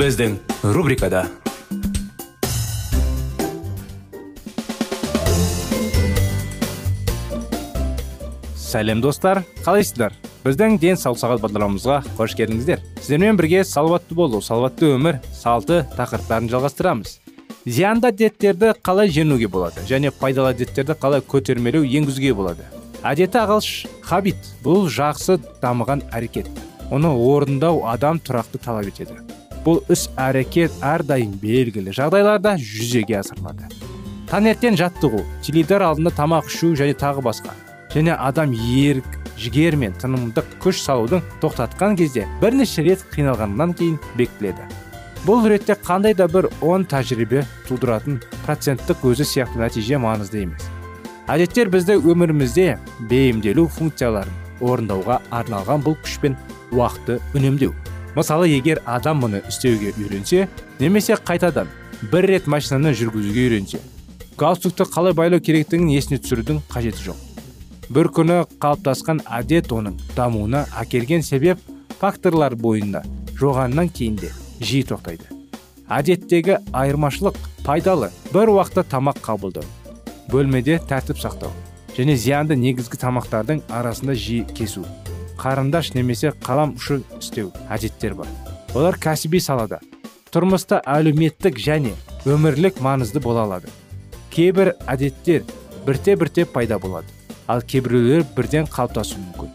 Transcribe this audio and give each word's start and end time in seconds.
Біздің 0.00 0.38
рубрикада 0.72 1.26
сәлем 8.56 9.02
достар 9.04 9.42
қалайсыздар 9.60 10.14
біздің 10.46 10.78
денсаулық 10.80 11.20
сағат 11.20 11.42
бағдарламамызға 11.42 11.98
қош 12.16 12.32
келдіңіздер 12.38 12.80
сіздермен 13.02 13.36
бірге 13.36 13.60
салауатты 13.68 14.16
болу 14.16 14.40
салауатты 14.40 14.88
өмір 14.94 15.18
салты 15.36 15.82
тақырыптарын 15.98 16.48
жалғастырамыз 16.54 17.18
зиянды 17.66 18.08
әдеттерді 18.08 18.72
қалай 18.80 19.12
жеңуге 19.12 19.50
болады 19.52 19.84
және 19.90 20.14
пайдалы 20.16 20.54
әдеттерді 20.54 20.96
қалай 21.02 21.20
көтермелеу 21.34 21.84
енгізуге 21.84 22.32
болады 22.40 22.64
әдеті 23.04 23.42
ағылш 23.42 23.68
хабит 24.08 24.48
бұл 24.64 24.88
жақсы 24.88 25.36
дамыған 25.60 26.06
әрекет 26.08 26.48
оны 26.88 27.12
орындау 27.12 27.84
адам 27.92 28.22
тұрақты 28.24 28.64
талап 28.64 28.88
етеді 28.94 29.20
бұл 29.64 29.82
іс 29.92 30.08
әрекет 30.20 30.74
әрдайым 30.84 31.36
белгілі 31.42 31.92
жағдайларда 31.96 32.56
жүзеге 32.60 33.20
асырылады. 33.20 33.68
Таңертең 34.30 34.76
жаттығу 34.78 35.24
теледидар 35.42 35.84
алдында 35.88 36.12
тамақ 36.14 36.50
ішу 36.50 36.72
және 36.78 36.94
тағы 36.94 37.24
басқа. 37.26 37.54
Және 37.90 38.14
адам 38.14 38.52
ерік 38.54 39.18
жігер 39.40 39.76
мен 39.76 39.96
тынымдық 39.98 40.58
күш 40.62 40.82
салудың 40.84 41.24
тоқтатқан 41.42 41.96
кезде 41.98 42.26
бірнеше 42.42 42.84
рет 42.86 43.02
қиналғаннан 43.14 43.74
кейін 43.74 43.98
бекітіледі. 44.16 44.68
Бұл 45.26 45.48
ретте 45.50 45.74
қандай 45.76 46.14
да 46.16 46.28
бір 46.30 46.48
он 46.62 46.86
тәжірибе 46.88 47.42
тудыратын 47.68 48.20
проценттік 48.46 49.02
өзі 49.04 49.26
сияқты 49.26 49.60
нәтиже 49.60 49.98
маңызды 50.00 50.44
емес. 50.46 50.68
Әдеттер 51.28 51.68
бізді 51.74 51.98
өмірімізде 52.00 52.78
бейімделу 53.10 53.66
функцияларын 53.68 54.38
орындауға 54.60 55.20
арналған 55.30 55.84
бұл 55.84 55.98
күш 56.00 56.20
пен 56.22 56.38
уақытты 56.72 57.18
үнемдеу. 57.34 57.74
Мысалы 58.16 58.48
егер 58.50 58.82
адам 58.86 59.22
мұны 59.22 59.42
істеуге 59.48 59.94
үйренсе 59.96 60.48
немесе 60.80 61.14
қайтадан 61.14 61.70
бір 62.12 62.26
рет 62.32 62.46
машинаны 62.50 62.92
жүргізуге 62.96 63.46
үйренсе 63.46 63.80
галстукты 64.40 64.86
қалай 64.88 65.12
байлау 65.12 65.40
керектігін 65.44 65.90
есіне 65.92 66.18
түсірудің 66.22 66.62
қажеті 66.72 67.10
жоқ. 67.10 67.18
Бір 67.90 68.08
күні 68.16 68.38
қалыптасқан 68.62 69.20
әдет 69.26 69.68
оның 69.74 69.98
дамуына 70.16 70.64
әкелген 70.80 71.22
себеп 71.26 71.60
факторлар 72.00 72.54
бойында 72.56 73.02
жоғаннан 73.36 73.90
кейін 73.92 74.16
де 74.22 74.30
жиі 74.60 74.86
тоқтайды. 74.88 75.26
Әдеттегі 75.90 76.60
айырмашылық 76.72 77.36
пайдалы 77.66 78.08
бір 78.32 78.54
уақытта 78.54 78.86
тамақ 78.94 79.20
қабылдау 79.26 79.66
бөлмеде 80.30 80.78
тәртіп 80.88 81.18
сақтау 81.20 81.52
және 81.96 82.16
зиянды 82.16 82.56
негізгі 82.56 83.00
тамақтардың 83.02 83.64
арасында 83.68 84.14
жиі 84.14 84.46
кесу. 84.54 84.86
Қарындаш 85.40 85.94
немесе 85.96 86.34
қалам 86.44 86.74
ұшы 86.76 87.00
істеу 87.18 87.50
әдеттер 87.72 88.14
бар. 88.18 88.28
Олар 88.74 88.98
кәсіби 89.00 89.40
салада 89.40 89.80
тұрмыста 90.30 90.82
әлеуметтік 90.86 91.56
және 91.58 91.94
өмірлік 92.28 92.82
маңызды 92.84 93.22
бола 93.24 93.46
алады. 93.48 93.72
Кейбір 94.30 94.74
әдеттер 94.86 95.42
бірте 95.86 96.14
бірте 96.16 96.44
пайда 96.44 96.78
болады 96.78 97.08
ал 97.48 97.64
кейбіреулер 97.66 98.26
бірден 98.36 98.68
қалыптасуы 98.70 99.18
мүмкін. 99.24 99.50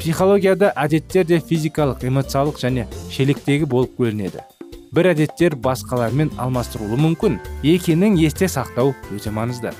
Психологияда 0.00 0.72
әдеттер 0.74 1.28
де 1.28 1.38
физикалық 1.38 2.02
эмоциялық 2.08 2.58
және 2.58 2.88
шелектегі 3.14 3.68
болып 3.70 3.94
бөлінеді 4.00 4.42
бір 4.92 5.12
әдеттер 5.12 5.54
басқалармен 5.62 6.32
алмастырылуы 6.42 6.98
мүмкін 7.04 7.38
екенін 7.62 8.18
есте 8.18 8.48
сақтау 8.50 8.90
өте 9.14 9.30
маңызды. 9.32 9.70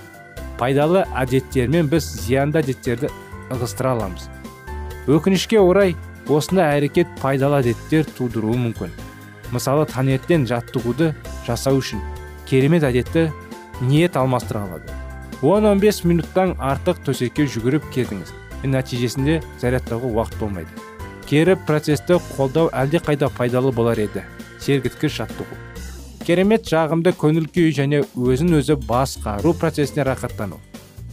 Пайдалы 0.61 1.03
әдеттермен 1.19 1.91
біз 1.91 2.07
зиянды 2.23 2.63
әдеттерді 2.63 3.11
ығыстыра 3.53 3.97
аламыз. 3.97 4.29
Өкінішке 5.11 5.59
орай 5.59 5.97
осындай 6.31 6.79
әрекет 6.79 7.09
пайдалы 7.19 7.59
әдеттер 7.63 8.07
тудыруы 8.17 8.55
мүмкін. 8.69 8.93
Мысалы 9.53 9.87
таңертең 9.91 10.47
жаттығуды 10.51 11.13
жасау 11.47 11.81
үшін 11.81 12.03
керемет 12.47 12.87
әдетті 12.87 13.31
ниет 13.81 14.17
алмастыра 14.17 14.63
алады. 14.63 14.87
10-15 15.43 16.07
минуттан 16.07 16.55
артық 16.63 17.03
төсекке 17.07 17.49
жүгіріп 17.51 17.91
келдіңіз. 17.95 18.31
Нәтижесінде 18.63 19.41
зарядтауға 19.59 20.13
уақыт 20.13 20.39
болмайды. 20.39 20.71
Кері 21.27 21.57
процесті 21.67 22.21
қолдау 22.37 22.71
әлде 22.71 23.03
қайда 23.03 23.31
пайдалы 23.35 23.73
болар 23.75 23.99
еді. 23.99 24.23
Сергіткіш 24.63 25.19
жаттығу. 25.19 25.59
Керемет 26.23 26.69
жағымды 26.71 27.11
көңіл 27.19 27.49
күй 27.51 27.75
және 27.75 28.05
өзін 28.15 28.61
өзі 28.61 28.79
басқару 28.87 29.57
процесіне 29.59 30.07
рахаттану 30.07 30.61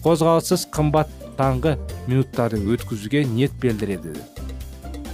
қозғалыссыз 0.03 0.67
қымбат 0.71 1.09
таңғы 1.39 1.77
минуттарды 2.05 2.59
өткізуге 2.75 3.23
ниет 3.31 3.55
білдіреді. 3.63 4.13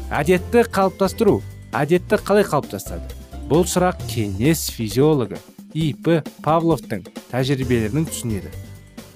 Әдетті 0.09 0.65
қалыптастыру 0.73 1.39
әдетті 1.75 2.19
қалай 2.25 2.45
қалыптастырады? 2.49 3.13
Бұл 3.45 3.65
сұрақ 3.69 4.01
кеңес 4.09 4.67
физиологы 4.73 5.37
ип 5.75 6.07
павловтың 6.41 7.03
тәжірибелерінің 7.29 8.07
түсінеді. 8.09 8.51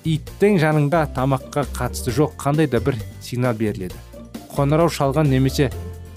Иттің 0.05 0.59
жаныңда 0.61 1.05
тамаққа 1.15 1.65
қатысты 1.75 2.13
жоқ 2.15 2.35
қандай 2.39 2.69
да 2.69 2.81
бір 2.83 2.97
сигнал 3.25 3.57
беріледі. 3.57 3.95
Қоңырау 4.53 4.91
шалған 4.91 5.31
немесе 5.31 5.69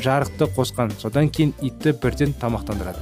жарықты 0.03 0.49
қосқан 0.57 0.93
содан 0.99 1.31
кейін 1.31 1.55
итті 1.63 1.95
бірден 2.03 2.35
тамақтандырады. 2.41 3.01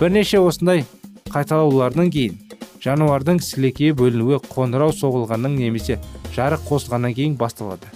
Бірнеше 0.00 0.40
осындай 0.40 0.84
қайталаулардан 1.30 2.10
кейін 2.10 2.38
жануардың 2.80 3.40
сілекейі 3.44 3.94
бөлінуі 3.98 4.40
қоңырау 4.48 4.94
соғылғаннан 4.96 5.56
немесе 5.58 5.98
жарық 6.36 6.64
қосылғаннан 6.68 7.14
кейін 7.16 7.36
басталады. 7.40 7.90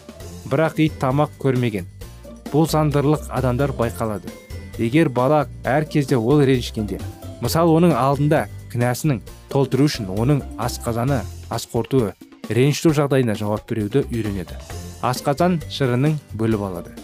Бірақ 0.50 0.80
ит 0.84 0.98
тамақ 1.00 1.38
көрмеген 1.40 1.88
бұл 2.52 2.68
сандырлық 2.68 3.30
адамдар 3.32 3.72
байқалады. 3.72 4.28
Егер 4.78 5.08
бала 5.08 5.46
әр 5.64 5.86
кезде 5.88 6.16
ол 6.16 6.42
ренжігенде 6.44 7.00
мысалы 7.40 7.72
оның 7.78 7.94
алдында 7.96 8.44
кінәсінің 8.72 9.22
толтыру 9.48 9.88
үшін 9.88 10.10
оның 10.10 10.42
асқазаны 10.58 11.22
ас 11.50 11.66
қорытуы 11.72 12.12
ренжіту 12.50 12.92
жағдайына 12.98 13.36
жауап 13.38 13.68
беруді 13.70 14.04
үйренеді. 14.10 14.58
Асқазан 15.02 15.60
шырының 15.70 16.18
бөліп 16.36 16.64
алады. 16.68 16.94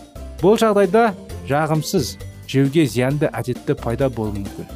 Бұл 0.42 0.58
жағдайда 0.60 1.12
жағымсыз 1.48 2.16
жеуге 2.48 2.86
зиянды 2.86 3.30
әдетті 3.32 3.76
пайда 3.78 4.08
болуы 4.10 4.40
мүмкін. 4.40 4.70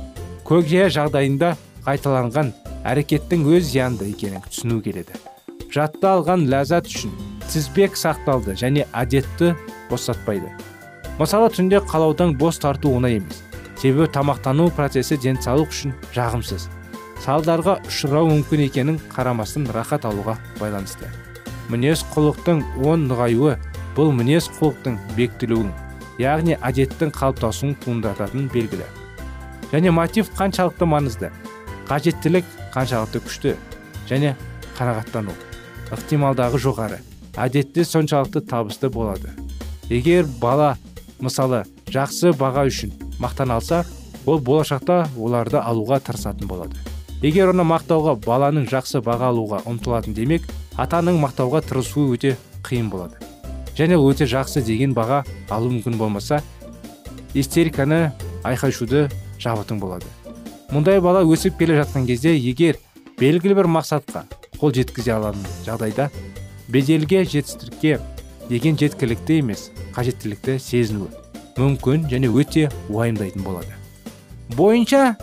Көкжия 0.44 0.90
жағдайында 0.92 1.54
қайталанған 1.86 2.52
әрекеттің 2.84 3.46
өз 3.56 3.70
зиянды 3.72 4.10
екенін 4.12 4.44
түсіну 4.46 4.80
келеді. 4.84 5.16
Жатты 5.72 6.06
алған 6.06 6.46
ләззат 6.52 6.86
үшін 6.90 7.12
тізбек 7.50 7.98
сақталды 7.98 8.54
және 8.60 8.86
әдетті 8.92 9.54
босатпайды. 9.90 10.52
Мысалы 11.18 11.50
түнде 11.54 11.80
қалаудан 11.88 12.36
бос 12.38 12.60
тарту 12.62 12.92
оңай 12.94 13.18
емес. 13.20 13.42
Себебі 13.80 14.08
тамақтану 14.14 14.70
процесі 14.74 15.18
денсаулық 15.20 15.72
үшін 15.74 15.94
жағымсыз. 16.14 16.68
Салдарға 17.24 17.78
ұшырау 17.88 18.28
мүмкін 18.30 18.66
екенін 18.66 18.98
қарамастан 19.12 19.68
рахат 19.72 20.04
алуға 20.04 20.36
байланысты. 20.60 21.08
Мінез 21.70 22.04
құлықтың 22.14 22.60
оң 22.84 23.08
нығаюы 23.08 23.56
бұл 23.96 24.12
мінез 24.12 24.50
құлықтың 24.58 24.98
бекітілуін 25.16 25.72
яғни 26.18 26.58
әдеттің 26.62 27.12
қалыптасуын 27.14 27.74
туындататын 27.84 28.50
белгілі. 28.52 28.86
Және 29.72 29.90
мотив 29.94 30.30
қаншалықты 30.38 30.86
маңызды? 30.86 31.30
Қажеттілік 31.88 32.44
қаншалықты 32.74 33.22
күшті 33.24 33.56
және 34.10 34.34
қанағаттану 34.78 35.34
ықтималдағы 35.94 36.58
жоғары 36.58 36.98
әдетте 37.36 37.84
соншалықты 37.84 38.40
табысты 38.46 38.90
болады. 38.90 39.30
Егер 39.88 40.26
бала 40.40 40.76
мысалы 41.20 41.64
жақсы 41.90 42.32
баға 42.38 42.66
үшін 42.70 42.94
мақтан 43.22 43.52
алса 43.54 43.84
ол 44.26 44.40
болашақта 44.40 45.04
оларды 45.18 45.58
алуға 45.60 46.00
тырысатын 46.00 46.48
болады. 46.48 46.76
Егер 47.22 47.52
оны 47.52 47.66
мақтауға 47.68 48.16
баланың 48.24 48.66
жақсы 48.70 49.02
баға 49.04 49.30
алуға 49.30 49.62
ұмтылатын 49.68 50.16
демек 50.16 50.48
атаның 50.76 51.20
мақтауға 51.22 51.62
тырысуы 51.68 52.16
өте 52.16 52.34
қиын 52.66 52.90
болады. 52.90 53.20
Және 53.78 53.98
өте 53.98 54.26
жақсы 54.30 54.64
деген 54.64 54.94
баға 54.94 55.24
алу 55.50 55.70
мүмкін 55.70 55.98
болмаса 55.98 56.42
истериканы 57.34 58.12
айқай 58.42 58.72
жабытың 59.38 59.80
болады. 59.80 60.06
Мұндай 60.74 60.98
бала 60.98 61.20
өсіп 61.22 61.60
келе 61.60 61.76
жатқан 61.78 62.06
кезде 62.08 62.32
егер 62.34 62.80
белгілі 63.20 63.54
бір 63.60 63.68
мақсатқа 63.70 64.24
қол 64.58 64.72
жеткізе 64.74 65.12
алатын 65.14 65.44
жағдайда 65.62 66.08
беделге 66.74 67.20
жетістікке 67.22 68.00
деген 68.48 68.74
жеткілікті 68.80 69.38
емес 69.44 69.68
қажеттілікті 69.94 70.56
сезінуі 70.58 71.12
мүмкін 71.54 72.08
және 72.10 72.26
өте 72.26 72.66
уайымдайтын 72.90 73.46
болады. 73.46 73.70
Бойынша 74.58 75.14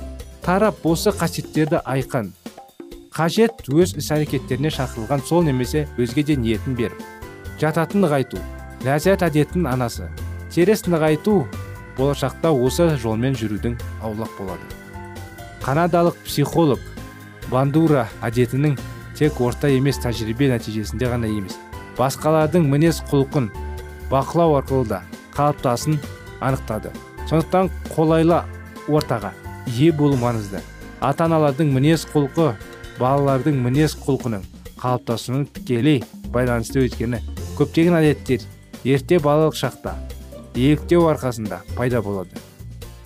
тарап 0.45 0.85
осы 0.87 1.11
қасиеттерді 1.11 1.83
айқын 1.83 2.31
қажет 3.11 3.67
өз 3.67 3.97
іс 3.99 4.07
әрекеттеріне 4.15 4.71
шақырылған 4.71 5.25
сол 5.27 5.43
немесе 5.43 5.83
өзге 5.99 6.23
де 6.31 6.39
ниетін 6.39 6.79
беріп 6.79 7.59
жататын 7.59 8.05
нығайту 8.05 8.39
ләззат 8.87 9.27
әдеттің 9.27 9.67
анасы 9.67 10.07
теріс 10.55 10.87
нығайту 10.87 11.41
болашақта 11.97 12.55
осы 12.55 12.93
жолмен 12.95 13.35
жүрудің 13.35 13.75
аулақ 13.99 14.39
болады. 14.39 14.80
Канадалық 15.65 16.17
психолог 16.25 16.79
бандура 17.51 18.07
әдетінің 18.25 18.77
тек 19.17 19.41
орта 19.41 19.69
емес 19.69 19.99
тәжірибе 20.01 20.49
нәтижесінде 20.53 21.09
ғана 21.11 21.29
емес 21.29 21.57
басқалардың 21.97 22.65
мінез 22.71 23.01
құлқын 23.11 23.51
бақылау 24.11 24.57
арқылы 24.59 24.87
да 24.89 25.01
қалыптасын 25.35 25.99
анықтады. 26.41 26.91
Сондықтан 27.29 27.69
қолайлы 27.95 28.41
ортаға 28.89 29.31
ие 29.67 29.91
болу 29.91 30.17
маңызды. 30.19 30.59
Ата 30.99 31.25
аналардың 31.25 31.71
мінез 31.73 32.05
құлқы 32.11 32.51
балалардың 32.99 33.57
мінез 33.63 33.95
құлқының 34.03 34.43
қалыптасуының 34.81 35.47
тікелей 35.55 36.01
байланысты 36.33 36.83
өйткені 36.83 37.21
көптеген 37.57 37.97
әдеттер 38.01 38.45
ерте 38.83 39.19
балалық 39.21 39.57
шақта 39.57 39.95
еліктеу 40.55 41.07
арқасында 41.11 41.61
пайда 41.77 42.01
болады. 42.01 42.35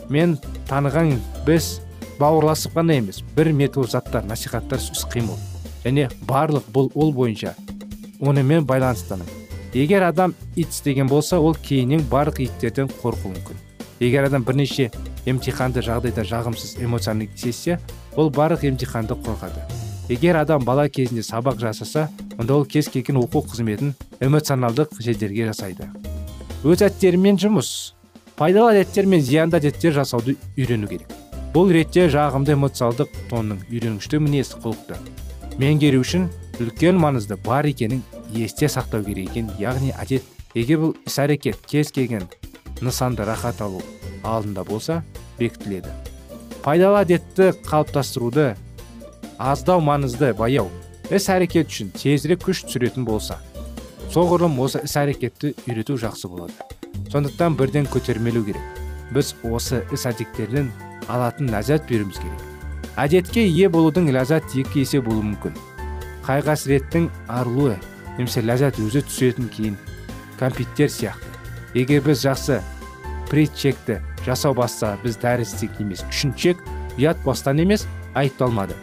Мен 0.09 0.37
таныған 0.69 1.15
біз 1.45 1.79
бауырласып 2.19 2.75
қана 2.77 2.97
емес 2.97 3.21
бір 3.35 3.51
метод 3.53 3.89
заттар 3.91 4.23
насихаттар 4.23 4.79
іс 4.79 5.05
қимыл. 5.11 5.37
Және 5.83 6.09
барлық 6.27 6.69
бұл 6.73 6.91
ол 6.95 7.13
бойынша 7.13 7.55
онымен 8.19 8.65
байланыстының 8.65 9.27
егер 9.73 10.03
адам 10.07 10.33
ит 10.55 10.69
істеген 10.69 11.07
болса 11.07 11.39
ол 11.39 11.55
кейіннен 11.55 12.05
барлық 12.11 12.41
иттерден 12.45 12.89
қорқуы 13.01 13.35
мүмкін. 13.35 13.57
Егер 13.99 14.25
адам 14.27 14.43
бірнеше 14.43 14.91
емтиханды 15.25 15.81
жағдайда 15.81 16.23
жағымсыз 16.25 16.77
эмоцияны 16.83 17.29
сезсе 17.35 17.79
ол 18.15 18.29
барлық 18.29 18.65
емтиханды 18.67 19.13
қорқады 19.13 19.63
егер 20.09 20.37
адам 20.37 20.63
бала 20.63 20.87
кезінде 20.89 21.21
сабақ 21.21 21.59
жасаса 21.59 22.09
онда 22.37 22.55
ол 22.55 22.65
кез 22.65 22.87
келген 22.89 23.17
оқу 23.17 23.41
қызметін 23.49 23.93
эмоционалдық 24.19 24.99
жедерге 25.01 25.47
жасайды. 25.49 25.89
Өз 26.63 26.81
әдеттерімен 26.81 27.39
жұмыс 27.41 27.93
пайдалы 28.37 28.75
әдеттер 28.75 29.05
мен 29.09 29.21
зиянды 29.21 29.57
әдеттер 29.57 29.93
жасауды 29.97 30.37
үйрену 30.57 30.87
керек. 30.87 31.24
Бұл 31.55 31.69
ретте 31.71 32.09
жағымды 32.11 32.51
эмоциалдық 32.57 33.13
тонның 33.29 33.61
үйренгішті 33.71 34.19
мінез 34.19 34.49
құлықты 34.59 34.97
меңгеру 35.55 36.01
үшін 36.03 36.25
үлкен 36.59 36.97
маңызды 36.99 37.37
бар 37.45 37.63
екенін 37.69 38.01
есте 38.35 38.67
сақтау 38.67 39.05
керек 39.05 39.29
екен. 39.29 39.47
Яғни 39.55 39.93
әдет 39.95 40.25
егер 40.51 40.81
бұл 40.81 40.91
іс 41.07 41.15
әрекет 41.23 41.61
кез 41.63 41.93
келген 41.95 42.25
нысанды 42.83 43.23
рахат 43.23 43.61
алу 43.63 43.79
алдында 44.23 44.65
болса 44.67 44.97
бекітіледі. 45.39 45.93
Пайдалы 46.65 47.05
әдетті 47.05 47.53
қалыптастыруды 47.63 48.57
аздау 49.39 49.79
маңызды 49.79 50.33
баяу. 50.35 50.67
Іс 51.07 51.29
әрекет 51.31 51.71
үшін 51.71 51.93
тезірек 51.95 52.43
күш 52.43 52.65
түсіретін 52.65 53.07
болса 53.07 53.39
соғұрлым 54.11 54.59
осы 54.59 54.83
іс 54.83 54.97
әрекетті 54.99 55.53
үйрету 55.69 55.95
жақсы 56.03 56.27
болады. 56.27 56.51
Сондықтан 57.13 57.55
бірден 57.55 57.87
көтермелеу 57.87 58.43
керек. 58.43 58.83
Біз 59.15 59.35
осы 59.47 59.85
іс 59.95 60.03
әдеттерден 60.09 60.73
алатын 61.11 61.49
ләззат 61.53 61.87
беруіміз 61.89 62.19
керек. 62.21 62.43
Әдетке 62.95 63.43
ие 63.45 63.69
болудың 63.69 64.07
ләззат 64.15 64.55
екі 64.55 64.85
есе 64.85 65.01
болуы 65.03 65.25
мүмкін. 65.31 65.57
Қайғы 66.25 66.47
қасіреттің 66.49 67.09
арылуы 67.27 67.75
немесе 68.17 68.43
ләззат 68.45 68.79
өзі 68.79 69.03
түсетін 69.07 69.49
кейін 69.51 69.75
компьютер 70.39 70.89
сияқты. 70.89 71.27
Егер 71.75 72.01
біз 72.05 72.23
жақсы 72.23 72.61
притчекті 73.29 73.99
жасау 74.25 74.55
басса 74.55 74.95
біз 75.03 75.19
дәрістік 75.21 75.81
емес. 75.83 76.05
Үшінші 76.09 76.39
чек 76.39 76.63
ұят 76.97 77.21
бастан 77.25 77.59
емес 77.59 77.85
айыпталмады 78.15 78.77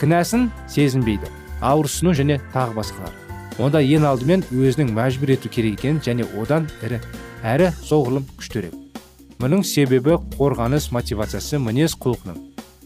кінәсін 0.00 0.48
сезінбейді 0.70 1.30
ауырсыну 1.60 2.14
және 2.16 2.40
тағы 2.54 2.78
басқалар. 2.78 3.14
Онда 3.58 3.82
ең 3.82 4.06
алдымен 4.06 4.46
өзінің 4.54 4.94
мәжбүр 4.96 5.34
ету 5.34 5.50
керек 5.52 5.80
екенін 5.80 6.02
және 6.04 6.28
одан 6.40 6.70
ірі 6.86 7.02
әрі 7.42 7.72
соғұрлым 7.82 8.30
күштірек 8.38 8.87
мұның 9.38 9.62
себебі 9.62 10.16
қорғаныс 10.34 10.88
мотивациясы 10.90 11.60
мінез 11.62 11.94
құлқының 12.02 12.38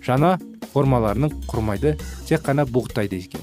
жаңа 0.05 0.35
формаларының 0.75 1.33
құрмайды 1.49 1.95
тек 2.29 2.45
қана 2.45 2.67
бұғыттайды 2.69 3.21
екен. 3.25 3.41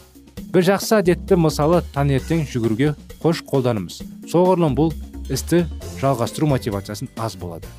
Бір 0.53 0.67
жақсы 0.67 0.99
әдетті 0.99 1.39
мысалы 1.41 1.81
таңертең 1.95 2.45
жүгіруге 2.49 2.93
қош 3.23 3.41
қолданымыз. 3.49 3.99
Соғұрлым 4.29 4.77
бұл 4.77 4.93
істі 5.29 5.63
жалғастыру 6.01 6.49
мотивациясын 6.53 7.09
аз 7.17 7.37
болады. 7.37 7.69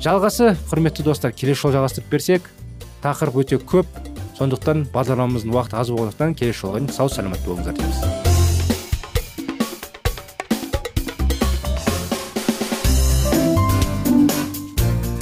Жалғасы 0.00 0.54
құрметті 0.70 1.04
достар 1.04 1.32
келесі 1.36 1.66
жолы 1.66 1.78
жалғастырып 1.78 2.12
берсек 2.12 2.52
тақырып 3.04 3.40
өте 3.44 3.60
көп. 3.60 3.88
Сондықтан 4.34 4.88
бағдарламамыздың 4.92 5.54
уақыты 5.54 5.80
аз 5.80 5.92
болғандықтан 5.94 6.36
келесі 6.40 6.64
жолға 6.64 6.86
сау 6.92 7.12
саламат 7.12 7.44
болыңыздар 7.46 7.76
дейміз. 7.78 8.33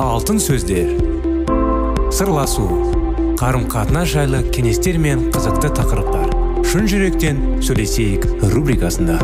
Алтын 0.00 0.38
сөздер. 0.40 0.94
Сырласу 2.08 2.64
қарым 3.36 3.66
қатынас 3.68 4.08
жайлы 4.14 4.40
кеңестер 4.54 4.96
мен 4.96 5.26
қызықты 5.34 5.68
тақырыптар. 5.76 6.30
Шын 6.64 6.88
жүректен 6.88 7.60
сөйлесейік 7.60 8.24
рубрикасында. 8.54 9.18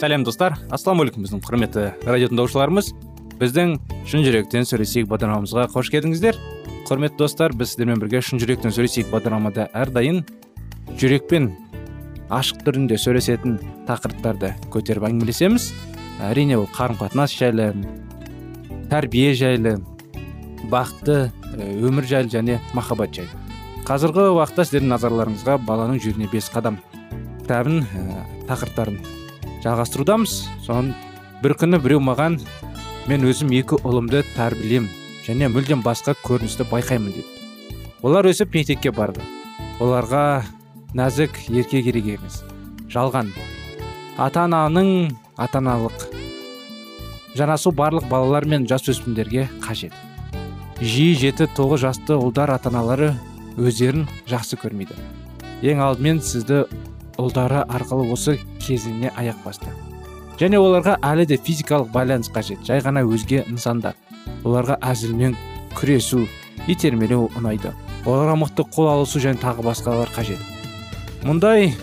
Сәлем 0.00 0.24
достар. 0.24 0.56
Ассалаумағалейкум 0.72 1.26
біздің 1.26 1.44
құрметті 1.44 1.90
радио 2.08 2.30
тыңдаушыларымыз 2.32 2.94
біздің 3.42 3.76
шын 4.08 4.24
жүректен 4.24 4.64
сөйлесейік 4.64 5.12
бағдарламамызға 5.12 5.68
қош 5.74 5.92
келдіңіздер. 5.92 6.40
Құрметті 6.90 7.20
достар 7.22 7.52
біз 7.54 7.70
сіздермен 7.70 8.00
бірге 8.02 8.18
шын 8.18 8.40
жүректен 8.42 8.72
сөйлесейік. 8.74 9.12
Бағдарламада 9.12 9.68
әрдайым 9.78 10.24
жүрекпен 10.98 11.52
ашық 12.34 12.64
түрінде 12.66 12.96
сөйлесетін 12.98 13.60
тақырыптарды 13.86 14.56
көтеріп 14.74 15.06
әңгімелесеміз. 15.06 15.68
Әрине 16.26 16.58
ол 16.58 16.66
қарым 16.74 16.98
қатынас 16.98 17.36
жайлы 17.38 17.68
тәрбие 18.90 19.36
жайлы 19.38 19.76
бақытты 20.72 21.30
өмір 21.78 22.10
жайлы 22.10 22.34
және 22.34 22.58
махаббат 22.74 23.14
жайлы. 23.14 23.38
Қазіргі 23.86 24.26
уақытта 24.34 24.66
сіздердің 24.66 24.90
назарларыңызға 24.96 25.60
баланың 25.70 26.02
жүрегіне 26.02 26.26
бес 26.34 26.50
қадам 26.50 26.82
кітабын 27.44 27.84
ә, 27.86 28.24
тақырыптарын 28.50 28.98
жалғастырудамыз. 29.62 30.40
Соның 30.66 30.90
бір 31.44 31.54
күні 31.54 31.78
біреу 31.86 32.02
маған 32.02 32.42
мен 33.06 33.30
өзім 33.30 33.54
екі 33.62 33.78
ұлымды 33.78 34.26
тәрбиелеймін 34.34 34.99
және 35.26 35.50
мүлдем 35.52 35.82
басқа 35.84 36.14
көріністі 36.24 36.66
байқаймын 36.70 37.14
деді. 37.14 37.26
Олар 38.02 38.30
өсіп 38.30 38.54
мектепке 38.54 38.90
барды. 38.90 39.20
Оларға 39.80 40.42
нәзік 40.96 41.36
ерке 41.48 41.82
керек 41.82 42.14
емес 42.16 42.42
жалған. 42.90 43.30
Ата 44.18 44.46
ананың 44.48 45.10
ата 45.36 45.60
жанасу 47.36 47.70
барлық 47.70 48.08
балалар 48.10 48.44
мен 48.44 48.66
жасөспірімдерге 48.66 49.48
қажет. 49.62 49.94
Жиі 50.80 51.14
жеті 51.14 51.46
тоғыз 51.54 51.84
жасты 51.84 52.16
ұлдар 52.16 52.50
ата 52.50 52.70
аналары 52.72 53.12
өздерін 53.56 54.08
жақсы 54.28 54.58
көрмейді. 54.58 54.96
Ең 55.62 55.82
алдымен 55.84 56.20
сізді 56.24 56.64
ұлдары 57.20 57.62
арқылы 57.68 58.10
осы 58.10 58.38
кезеңіне 58.64 59.12
аяқ 59.14 59.44
басты. 59.44 59.70
Және 60.40 60.58
оларға 60.58 60.96
әлі 61.04 61.26
де 61.28 61.36
физикалық 61.36 61.92
байланыс 61.92 62.32
қажет 62.32 62.64
жай 62.66 62.80
ғана 62.80 63.04
өзге 63.04 63.44
нысандар. 63.48 63.94
Оларға 64.44 64.78
әзілмен 64.90 65.36
күресу 65.76 66.24
итермелеу 66.70 67.28
ұнайды. 67.38 67.72
Оларға 68.04 68.36
мықты 68.40 68.66
қол 68.74 68.90
алысу 68.94 69.22
және 69.22 69.40
тағы 69.42 69.64
басқалар 69.66 70.10
қажет. 70.14 70.40
Мұндай 71.24 71.74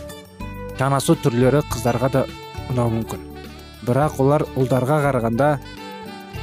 жанасу 0.79 1.17
түрлері 1.21 1.63
қыздарға 1.71 2.11
да 2.13 2.25
ұнауы 2.71 2.97
мүмкін. 2.99 3.25
Бірақ 3.87 4.19
олар 4.23 4.45
ұлдарға 4.57 5.01
қарағанда 5.07 5.51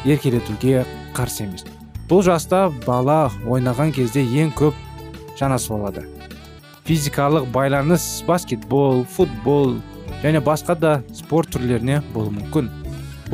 еркелетуге 0.04 0.84
қарсы 1.16 1.46
емес. 1.48 1.66
Бұл 2.08 2.22
жаста 2.26 2.68
бала 2.86 3.30
ойнаған 3.48 3.94
кезде 3.96 4.22
ең 4.22 4.54
көп 4.56 4.76
жанасу 5.38 5.78
алады 5.78 6.06
физикалық 6.84 7.48
байланыс 7.52 8.22
баскетбол 8.28 9.04
футбол 9.08 9.78
және 10.22 10.40
басқа 10.44 10.76
да 10.76 10.92
спорт 11.16 11.54
түрлеріне 11.54 12.02
болуы 12.12 12.34
мүмкін. 12.36 12.68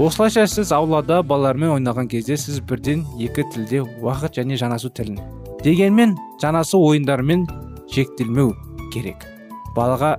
Осылайша 0.00 0.46
сіз 0.48 0.70
аулада 0.72 1.18
балалармен 1.20 1.74
ойнаған 1.74 2.06
кезде 2.08 2.36
сіз 2.40 2.62
бірден 2.64 3.02
екі 3.20 3.42
тілде 3.52 3.82
уақыт 3.84 4.38
және 4.38 4.56
жанасу 4.56 4.88
тілін 4.96 5.18
дегенмен 5.60 6.14
жанасу 6.40 6.78
ойындарымен 6.80 7.42
шектелмеу 7.92 8.54
керек. 8.94 9.26
Балаға 9.76 10.14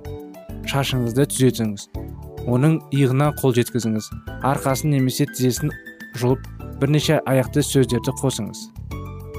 шашыңызды 0.70 1.26
түзетіңіз 1.32 1.88
оның 2.46 2.76
иығына 2.94 3.32
қол 3.40 3.56
жеткізіңіз 3.56 4.06
арқасын 4.52 4.94
немесе 4.94 5.26
тізесін 5.32 5.74
жұлып 6.20 6.46
бірнеше 6.78 7.18
аяқты 7.26 7.64
сөздерді 7.66 8.14
қосыңыз. 8.22 8.60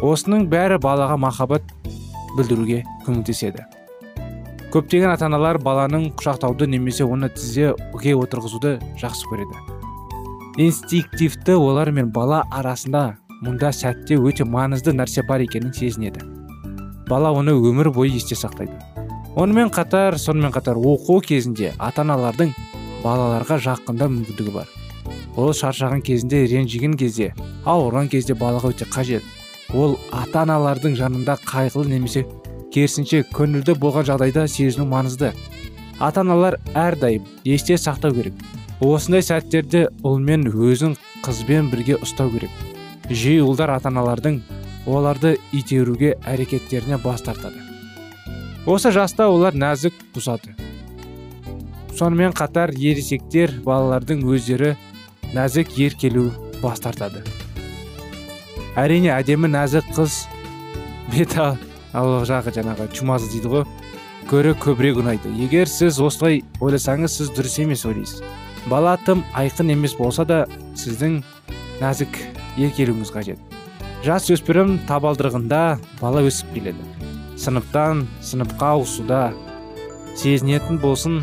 Осының 0.03 0.49
бәрі 0.51 0.81
балаға 0.83 1.15
махаббат 1.23 1.71
білдіруге 2.35 2.81
көмектеседі. 3.05 3.63
Көптеген 4.75 5.13
ата 5.13 5.29
аналар 5.29 5.61
баланың 5.63 6.09
құшақтауды 6.19 6.67
немесе 6.67 7.07
оны 7.07 7.31
тізеге 7.31 8.17
отырғызуды 8.17 8.75
жақсы 8.99 9.31
көреді. 9.31 9.72
Инстинктивті 10.57 11.55
олар 11.57 11.89
мен 11.89 12.11
бала 12.13 12.43
арасында 12.53 13.15
мұнда 13.41 13.71
сәтте 13.73 14.19
өте 14.21 14.45
маңызды 14.45 14.93
нәрсе 14.93 15.23
бар 15.25 15.41
екенін 15.41 15.73
сезінеді. 15.73 16.21
Бала 17.09 17.31
оны 17.33 17.55
өмір 17.57 17.89
бойы 17.95 18.13
есте 18.13 18.37
сақтайды. 18.37 18.75
Онымен 19.35 19.71
қатар 19.73 20.19
сонымен 20.21 20.53
қатар 20.53 20.77
оқу 20.77 21.17
кезінде 21.25 21.73
ата 21.79 22.05
аналардың 22.05 22.53
балаларға 23.01 23.57
жақында 23.65 24.11
мүмкіндігі 24.13 24.53
бар. 24.53 24.69
Ол 25.35 25.55
шаршаған 25.57 26.05
кезінде 26.05 26.45
ренжіген 26.45 26.93
кезде 27.01 27.33
ауырған 27.65 28.11
кезде 28.13 28.37
балаға 28.37 28.75
өте 28.75 28.85
қажет. 28.85 29.25
Ол 29.73 29.97
ата 30.11 30.45
аналардың 30.45 30.93
жанында 31.01 31.39
қайғылы 31.49 31.95
немесе 31.97 32.27
керісінше 32.71 33.25
көңілді 33.33 33.73
болған 33.81 34.05
жағдайда 34.05 34.45
сезіну 34.47 34.85
маңызды. 34.85 35.33
Ата 35.99 36.21
аналар 36.21 36.59
әрдайым 36.75 37.25
есте 37.43 37.73
сақтау 37.73 38.13
керек. 38.13 38.37
Осындай 38.83 39.23
сәттерде 39.25 39.87
ұл 40.03 40.19
мен 40.19 40.47
өзін 40.51 40.97
қызбен 41.23 41.71
бірге 41.71 41.99
ұстау 42.03 42.33
керек. 42.33 42.51
Жиі 43.09 43.43
ұлдар 43.45 43.75
ата 43.75 43.91
аналардың 43.91 44.41
оларды 44.87 45.37
итеруге 45.51 46.17
әрекеттеріне 46.27 46.99
бас 47.03 47.23
тартады. 47.23 47.59
Осы 48.65 48.91
жаста 48.95 49.27
олар 49.31 49.55
нәзік 49.55 49.95
бұзады 50.15 50.55
сонымен 51.97 52.33
қатар 52.35 52.73
ересектер 52.73 53.53
балалардың 53.65 54.23
өздері 54.27 54.73
нәзік 55.33 55.75
еркелеу 55.77 56.31
бас 56.61 56.81
тартады. 56.81 57.21
Әрине 58.79 59.11
әдемі 59.13 59.51
нәзік 59.53 59.91
қыз 59.93 60.23
беті 61.13 61.53
ал 61.93 62.13
жағы 62.25 62.53
жаңағы 62.55 62.89
чумазы 62.97 63.29
дейді 63.33 63.51
ғой. 63.53 63.65
Көрі 64.29 64.55
көбірек 64.57 65.01
ұнайды. 65.03 65.29
Егер 65.37 65.69
сіз 65.69 65.99
осылай 66.01 66.41
ойласаңыз 66.63 67.19
сіз 67.19 67.33
дұрыс 67.35 67.59
емес 67.61 67.85
ойлайсыз. 67.85 68.23
Бала 68.69 68.97
тым 69.05 69.23
айқын 69.35 69.71
емес 69.73 69.95
болса 69.97 70.25
да 70.25 70.43
сіздің 70.79 71.19
нәзік 71.81 72.17
еркелеуіңіз 72.57 73.11
қажет. 73.13 73.39
Жас 74.03 74.27
өспірім 74.33 74.77
табалдырығында 74.87 75.61
бала 76.01 76.23
өсіп 76.27 76.53
келеді. 76.55 76.83
Сыныптан 77.39 78.05
сыныпқа 78.23 78.73
ауысуда 78.77 79.21
сезінетін 80.19 80.79
болсын 80.83 81.21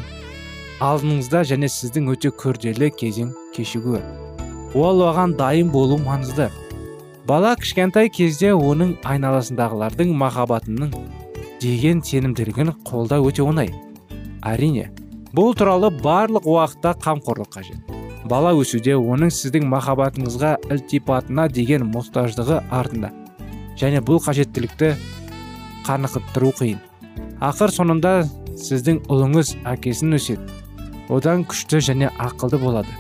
алдыңызда 0.85 1.44
және 1.52 1.68
сіздің 1.70 2.11
өте 2.14 2.32
күрделі 2.32 2.90
кезең 2.97 3.35
кешігуі. 3.56 4.00
Ол 4.75 5.04
оған 5.06 5.37
дайын 5.38 5.70
болу 5.73 5.99
маңызды. 6.00 6.49
Бала 7.28 7.54
кішкентай 7.61 8.09
кезде 8.11 8.54
оның 8.56 8.97
айналасындағылардың 9.06 10.14
махаббатының 10.16 10.94
деген 11.61 12.00
сенімділігін 12.02 12.73
қолдау 12.88 13.28
өте 13.28 13.44
оңай. 13.44 13.75
Әрине 14.40 14.88
бұл 15.37 15.55
туралы 15.55 15.93
барлық 15.95 16.47
уақытта 16.51 16.97
қамқорлық 17.05 17.51
қажет. 17.55 17.79
Бала 18.27 18.51
өсуде 18.59 18.97
оның 18.99 19.31
сіздің 19.31 19.69
махаббатыңызға 19.71 20.57
ілтипатына 20.75 21.47
деген 21.55 21.87
мұқтаждығы 21.93 22.59
артында. 22.75 23.13
Және 23.79 24.03
бұл 24.03 24.19
қажеттілікті 24.25 24.91
қанықыттыру 25.87 26.51
қиын. 26.59 26.83
Ақыр 27.41 27.75
соңында 27.75 28.15
сіздің 28.59 29.05
ұлыңыз 29.07 29.55
әкесін 29.71 30.19
өседі. 30.19 30.51
Одан 31.09 31.47
күшті 31.47 31.79
және 31.79 32.11
ақылды 32.19 32.59
болады. 32.59 32.91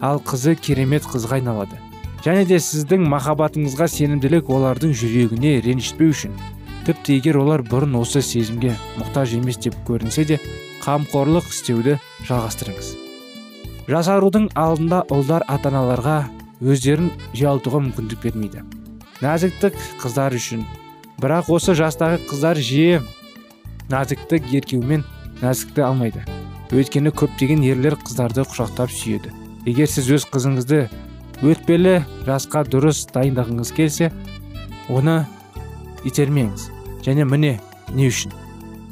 Ал 0.00 0.22
қызы 0.22 0.54
керемет 0.54 1.04
қызға 1.04 1.40
айналады. 1.40 1.76
Және 2.24 2.46
де 2.46 2.62
сіздің 2.62 3.04
махаббатыңызға 3.10 3.90
сенімділік 3.90 4.48
олардың 4.50 4.94
жүрегіне 4.94 5.58
ренжітпеу 5.66 6.14
үшін. 6.14 6.34
Тіпті 6.86 7.18
егер 7.18 7.42
олар 7.42 7.62
бұрын 7.66 7.98
осы 8.00 8.22
сезімге 8.24 8.74
мұқтаж 8.96 9.36
емес 9.36 9.60
деп 9.60 9.76
көрінсе 9.86 10.24
де 10.24 10.40
қамқорлық 10.84 11.48
істеуді 11.52 11.96
жалғастырыңыз. 12.28 12.90
Жасарудың 13.90 14.50
алдында 14.58 15.04
ұлдар 15.10 15.44
ата 15.50 15.70
аналарға 15.72 16.18
өздерін 16.60 17.10
ұялтуға 17.34 17.80
мүмкіндік 17.86 18.22
бермейді. 18.22 18.64
Нәзіктік 19.20 19.76
қыздар 20.00 20.36
үшін. 20.36 20.64
Бірақ 21.20 21.50
осы 21.52 21.74
жастағы 21.76 22.20
қыздар 22.30 22.60
жиі 22.60 23.00
нәзіктік 23.92 24.46
еркеумен 24.54 25.04
нәзікті 25.42 25.84
алмайды. 25.84 26.24
Өйткені 26.70 27.12
көптеген 27.12 27.64
ерлер 27.66 27.98
қыздарды 27.98 28.44
құшақтап 28.46 28.92
сүйеді. 28.94 29.32
Егер 29.66 29.90
сіз 29.90 30.08
өз 30.16 30.28
қызыңызды 30.30 30.84
өтпелі 31.44 31.98
жасқа 32.28 32.62
дұрыс 32.70 33.02
дайындағыңыз 33.12 33.74
келсе 33.76 34.12
оны 34.88 35.24
итермеңіз. 36.06 36.70
Және 37.04 37.26
міне 37.28 37.58
не 37.92 38.08
үшін? 38.12 38.39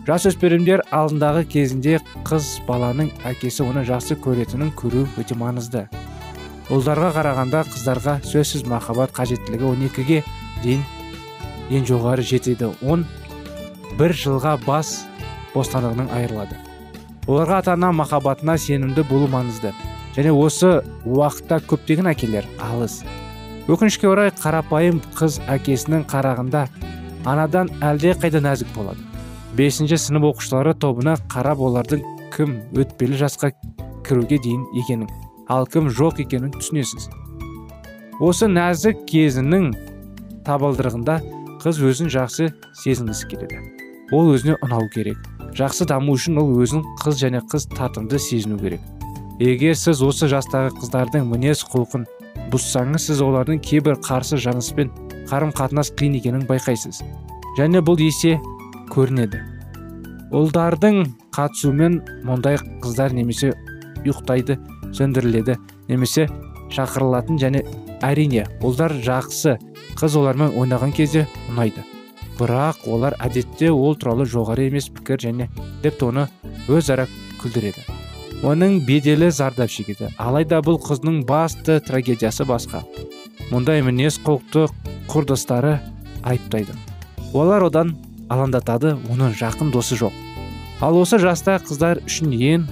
Жасөспірімдер 0.08 0.80
алдындағы 0.88 1.42
кезінде 1.52 1.98
қыз 2.24 2.46
баланың 2.64 3.10
әкесі 3.28 3.60
оны 3.66 3.82
жақсы 3.84 4.16
көретінін 4.24 4.70
көру 4.78 5.02
өте 5.20 5.34
маңызды. 5.36 5.82
Ұлдарға 6.72 7.10
қарағанда 7.12 7.60
қыздарға 7.68 8.14
сөзсіз 8.24 8.64
махаббат 8.70 9.12
қажеттілігі 9.18 9.66
12-ге 9.68 10.22
дейін 10.62 10.86
ең 11.68 11.84
жоғары 11.90 12.24
жетеді. 12.24 12.70
Он 12.80 13.04
бір 13.98 14.14
жылға 14.16 14.54
бас 14.64 15.02
бостандығынан 15.52 16.08
айырылады. 16.16 16.56
Оларға 17.26 17.58
ата 17.60 17.74
ана 17.76 17.90
махаббатына 17.92 18.56
сенімді 18.56 19.04
болу 19.10 19.28
маңызды. 19.28 19.74
Және 20.16 20.32
осы 20.32 20.78
уақытта 21.04 21.60
көптеген 21.68 22.08
әкелер 22.14 22.48
алыс. 22.56 23.02
Өкінішке 23.68 24.08
орай 24.08 24.32
қарапайым 24.32 25.02
қыз 25.20 25.36
әкесінің 25.52 26.08
қарағында 26.08 26.64
анадан 27.28 27.68
әлде 27.84 28.16
қайда 28.16 28.40
нәзік 28.48 28.72
болады. 28.72 29.04
Бесінші 29.56 29.96
сынып 30.00 30.28
оқушылары 30.32 30.74
тобына 30.74 31.16
қарап 31.32 31.62
олардың 31.64 32.02
кім 32.34 32.58
өтпелі 32.76 33.16
жасқа 33.22 33.52
кіруге 34.06 34.38
дейін 34.44 34.66
екенін. 34.76 35.08
Ал 35.48 35.66
кім 35.66 35.88
жоқ 35.88 36.20
екенін 36.24 36.52
түсінесіз. 36.56 37.08
Осы 38.20 38.48
нәзік 38.50 39.06
кезінің 39.08 39.70
табалдырығында 40.44 41.18
қыз 41.62 41.80
өзін 41.88 42.12
жақсы 42.12 42.50
сезінгісі 42.82 43.30
келеді. 43.30 43.62
Ол 44.12 44.32
өзіне 44.34 44.58
ұнау 44.64 44.88
керек. 44.92 45.18
Жақсы 45.56 45.86
даму 45.88 46.14
үшін 46.16 46.38
ол 46.42 46.52
өзін 46.62 46.84
қыз 47.02 47.20
және 47.22 47.40
қыз 47.48 47.68
тартымды 47.72 48.18
сезіну 48.18 48.58
керек. 48.60 48.80
Егер 49.40 49.76
сіз 49.78 50.02
осы 50.02 50.28
жастағы 50.30 50.74
қыздардың 50.80 51.28
мінез 51.30 51.64
құлқын 51.72 52.04
бұзсаңыз 52.52 53.08
сіз 53.10 53.22
олардың 53.22 53.60
кейбір 53.64 53.98
қарсы 54.04 54.38
жаныспен 54.40 54.90
қарым 55.30 55.52
қатынас 55.54 55.92
қиын 55.94 56.16
екенін 56.18 56.46
байқайсыз. 56.48 57.02
Және 57.58 57.82
бұл 57.84 58.00
есе 58.02 58.38
көрінеді. 58.98 59.38
Ұлдардың 60.34 61.04
қатысуымен 61.36 62.00
мұндай 62.26 62.58
қыздар 62.82 63.14
немесе 63.14 63.52
ұйықтайды 64.02 64.56
сөндіріледі 64.96 65.54
немесе 65.88 66.26
шақырылатын 66.74 67.38
және 67.38 67.62
әрине 68.04 68.46
ұлдар 68.64 68.96
жақсы 69.04 69.54
қыз 69.98 70.16
олармен 70.18 70.56
ойнаған 70.58 70.94
кезде 70.96 71.26
ұнайды. 71.52 71.84
Бірақ 72.38 72.84
олар 72.90 73.14
әдетте 73.22 73.70
ол 73.70 73.94
туралы 73.98 74.26
жоғары 74.26 74.66
емес 74.68 74.90
пікір 74.94 75.22
және 75.28 75.48
тіпті 75.82 76.10
оны 76.10 76.26
өзара 76.70 77.06
күлдіреді. 77.42 77.86
Оның 78.46 78.82
беделі 78.86 79.30
зардап 79.34 79.70
шегеді. 79.70 80.12
Алайда 80.18 80.60
бұл 80.62 80.78
қыздың 80.82 81.24
басты 81.26 81.80
трагедиясы 81.82 82.46
басқа. 82.46 82.84
Мұндай 83.50 83.82
мінез 83.82 84.20
құлықты 84.22 84.68
құрдастары 85.10 85.78
айыптайды. 86.22 86.76
Олар 87.34 87.66
одан 87.66 87.96
алаңдатады 88.32 88.94
оның 89.10 89.34
жақын 89.38 89.72
досы 89.74 89.98
жоқ. 89.98 90.14
Ал 90.80 90.96
осы 91.00 91.18
жаста 91.18 91.56
қыздар 91.58 92.00
үшін 92.06 92.32
ең 92.36 92.66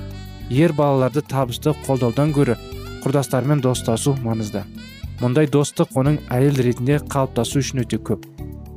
ер 0.50 0.72
балаларды 0.76 1.22
табысты 1.26 1.75
қолдаудан 1.86 2.32
гөрі 2.36 2.54
құрдастармен 3.02 3.60
достасу 3.64 4.14
маңызды. 4.22 4.62
Мұндай 5.20 5.48
достық 5.48 5.96
оның 5.96 6.18
әйел 6.30 6.60
ретінде 6.60 6.98
қалыптасу 7.10 7.62
үшін 7.62 7.82
өте 7.86 7.98
көп. 7.98 8.26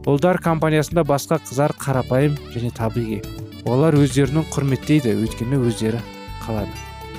Ұлдар 0.10 0.40
компаниясында 0.42 1.04
басқа 1.06 1.42
қыздар 1.44 1.74
қарапайым 1.78 2.38
және 2.54 2.72
табиғи. 2.74 3.20
Олар 3.68 3.98
өздерінің 4.00 4.48
құрметтейді 4.54 5.18
өйткені 5.20 5.60
өздері 5.68 6.00
қалады. 6.46 6.72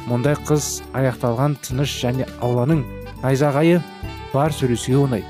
Мұндай 0.09 0.39
қыз 0.49 0.81
аяқталған 0.97 1.59
тыныш 1.63 1.93
және 2.01 2.27
ауланың 2.41 2.81
найзағайы 3.21 3.83
бар 4.33 4.57
сөйлесуге 4.57 4.97
оңай. 5.05 5.27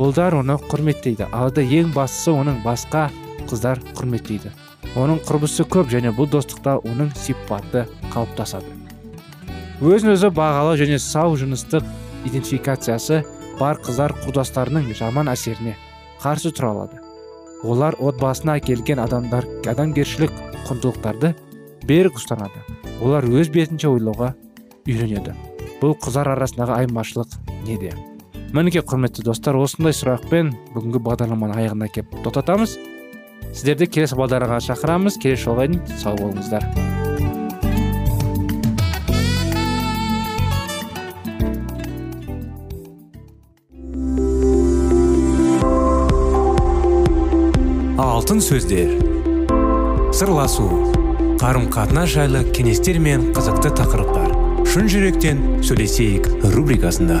Ұлдар 0.00 0.40
оны 0.40 0.56
құрметтейді. 0.64 1.28
Алайда 1.30 1.62
ең 1.62 1.92
бастысы 1.94 2.32
оның 2.32 2.62
басқа 2.64 3.10
қыздар 3.48 3.80
құрметтейді. 3.96 4.52
Оның 4.94 5.20
құрбысы 5.26 5.66
көп 5.66 5.90
және 5.92 6.12
бұл 6.14 6.28
достықта 6.30 6.76
оның 6.86 7.12
сипаты 7.18 7.86
қалыптасады. 8.12 8.68
Өзін 9.82 10.14
өзі 10.14 10.30
бағалау 10.34 10.78
және 10.78 11.00
сау 11.02 11.34
жыныстық 11.40 11.86
идентификациясы 12.28 13.24
бар 13.58 13.80
қыздар 13.82 14.14
құрдастарының 14.24 14.92
жаман 14.94 15.28
әсеріне 15.32 15.74
қарсы 16.22 16.52
тұра 16.54 16.70
алады. 16.74 17.00
Олар 17.64 17.96
отбасына 17.98 18.58
әкелген 18.60 19.00
адамдар 19.02 19.46
адамгершілік 19.70 20.32
құндылықтарды 20.68 21.34
берік 21.88 22.18
ұстанады. 22.20 22.64
Олар 23.02 23.26
өз 23.26 23.50
бетінше 23.52 23.90
ойлауға 23.90 24.34
үйренеді. 24.86 25.34
Бұл 25.80 25.96
қыздар 26.00 26.30
арасындағы 26.36 26.78
айырмашылық 26.78 27.38
неде? 27.66 27.92
Мінекей 28.54 28.84
құрметті 28.86 29.24
достар 29.26 29.56
осындай 29.58 29.96
сұрақпен 29.96 30.52
бүгінгі 30.76 31.00
бағдарламаны 31.02 31.56
аяғына 31.58 31.88
келіп 31.90 32.20
тоқтатамыз. 32.22 32.76
Сіздерді 33.52 33.90
келесі 33.90 34.16
бағдарламаға 34.16 34.62
шақырамыз. 34.70 35.20
Келесі 35.20 35.44
жолға 35.48 35.68
дейін 35.68 35.82
сау 36.00 36.16
болыңыздар. 36.22 36.64
Алтын 47.98 48.40
сөздер. 48.40 48.94
Сырласу. 50.14 50.64
Қарым 51.42 51.66
қатынас 51.74 52.14
жайлы 52.14 52.40
кеңестер 52.56 52.96
мен 53.02 53.32
қызықты 53.36 53.74
тақырыптар. 53.76 54.32
Шын 54.64 54.88
жүректен 54.88 55.42
сөйлесейік 55.66 56.30
рубрикасында. 56.54 57.20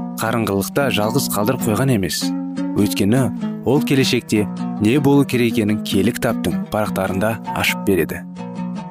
қарыңғылықта 0.21 0.91
жалғыз 0.93 1.31
қалдырып 1.33 1.63
қойған 1.65 1.95
емес. 1.95 2.19
Өйткені 2.77 3.21
ол 3.65 3.81
келешекте 3.81 4.43
не 4.81 4.99
болу 5.01 5.25
керек 5.25 5.55
екенін 5.57 5.81
кітаптың 5.81 6.67
парақтарында 6.69 7.31
ашып 7.57 7.81
береді. 7.87 8.21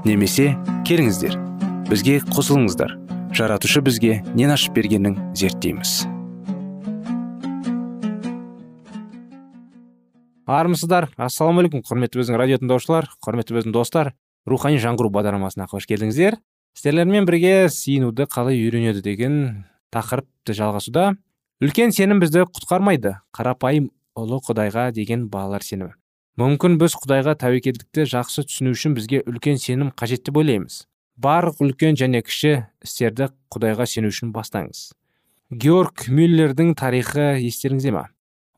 Немесе 0.05 0.57
келіңіздер 0.89 1.39
бізге 1.87 2.19
қосылыңыздар. 2.35 2.97
Жаратушы 3.31 3.81
бізге 3.81 4.25
нен 4.35 4.51
ашып 4.51 4.75
бергенін 4.75 5.17
зерттейміз. 5.39 6.03
Армысыздар 10.51 11.13
ассалаумағалейкум 11.15 11.87
құрметті 11.87 12.25
біздің 12.25 12.43
радио 12.43 12.59
тыңдаушылар 12.59 13.07
құрметті 13.23 13.55
біздің 13.55 13.75
достар. 13.77 14.17
Рухани 14.51 14.83
жаңғыру 14.83 15.13
бағдарламасына 15.15 15.71
қош 15.71 15.87
келдіңіздер. 15.87 16.41
Сіздермен 16.75 17.27
бірге 17.29 17.69
сиынуды 17.71 18.27
қалай 18.27 18.59
үйренеді 18.59 19.05
деген 19.05 19.37
тақырыпты 19.95 20.57
жалғасуда. 20.57 21.15
Үлкен 21.61 21.93
сенім 21.93 22.23
бізді 22.23 22.47
құтқармайды. 22.49 23.17
Қарапайым 23.37 23.91
ұлы 24.19 24.41
құдайға 24.47 24.91
деген 24.97 25.29
балалар 25.33 25.65
сенімі. 25.67 25.97
Мүмкін 26.41 26.79
біз 26.81 26.95
құдайға 27.03 27.35
тәуекелдікті 27.43 28.07
жақсы 28.11 28.47
түсіну 28.49 28.73
үшін 28.77 28.95
бізге 28.97 29.21
үлкен 29.27 29.59
сенім 29.61 29.91
қажет 29.93 30.25
деп 30.29 30.39
ойлаймыз. 30.41 30.87
Барлық 31.21 31.61
үлкен 31.67 31.99
және 32.01 32.23
кіші 32.25 32.55
істерді 32.81 33.29
құдайға 33.53 33.85
сену 33.91 34.09
үшін 34.09 34.33
бастаңыз. 34.33 34.95
Георг 35.51 36.07
мюллердің 36.09 36.73
тарихы 36.79 37.35
естеріңізде 37.43 37.93
ма 37.93 38.07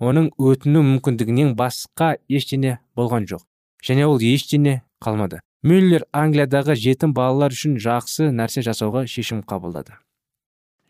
оның 0.03 0.33
өтіну 0.43 0.83
мүмкіндігінен 0.83 1.55
басқа 1.59 2.17
ештеңе 2.27 2.79
болған 2.99 3.29
жоқ. 3.31 3.45
Және 3.87 4.07
ол 4.09 4.19
ештеңе 4.19 4.81
қалмады. 5.03 5.39
Мюллер 5.63 6.05
англиядағы 6.11 6.75
жетім 6.75 7.15
балалар 7.15 7.55
үшін 7.55 7.77
жақсы 7.79 8.33
нәрсе 8.35 8.65
жасауға 8.67 9.05
шешім 9.07 9.45
қабылдады. 9.47 9.95